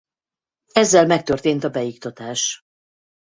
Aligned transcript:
Ezzel 0.71 1.05
megtörtént 1.05 1.63
a 1.63 1.69
beiktatás. 1.69 2.63